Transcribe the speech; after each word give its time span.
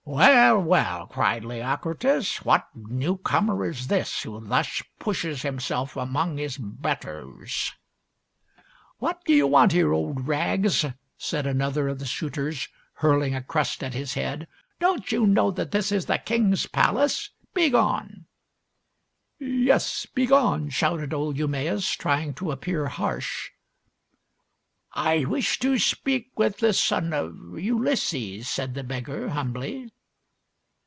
"Well, 0.03 0.59
well!" 0.61 1.07
cried 1.07 1.45
Leocritus. 1.45 2.43
"What 2.43 2.67
newcomer 2.75 3.63
is 3.63 3.87
this 3.87 4.23
who 4.23 4.45
thus 4.45 4.81
pushes 4.99 5.43
himself 5.43 5.95
among 5.95 6.35
his 6.37 6.57
betters}" 6.57 7.71
bo 8.99 8.99
I70 8.99 8.99
THIRTY 8.99 8.99
MORE 8.99 8.99
FAMOUS 8.99 8.99
STORIES" 8.99 8.99
What 9.07 9.25
do 9.25 9.33
you 9.33 9.47
want 9.47 9.71
here, 9.71 9.93
Old 9.93 10.27
Rags?" 10.27 10.85
said 11.17 11.47
another 11.47 11.87
of 11.87 11.99
the 11.99 12.05
suitors, 12.05 12.67
hurling 12.95 13.35
a 13.35 13.41
crust 13.43 13.81
at 13.83 13.93
his 13.93 14.15
head." 14.15 14.47
Don't 14.81 15.11
you 15.13 15.25
know 15.25 15.49
that 15.51 15.71
this 15.71 15.93
is 15.93 16.07
the 16.07 16.17
king's 16.17 16.67
palace? 16.67 17.29
Begone!"" 17.53 18.25
Yes, 19.39 20.05
begone!" 20.13 20.69
shouted 20.71 21.13
old 21.13 21.37
Eumaeus, 21.37 21.87
trying 21.91 22.33
to 22.33 22.51
appear 22.51 22.87
harsh." 22.87 23.51
I 24.93 25.23
wish 25.23 25.57
to 25.59 25.79
speak 25.79 26.37
with 26.37 26.57
the 26.57 26.73
son 26.73 27.13
of 27.13 27.57
Ulysses," 27.57 28.49
said 28.49 28.73
the 28.73 28.83
beggar, 28.83 29.29
humbly. 29.29 29.89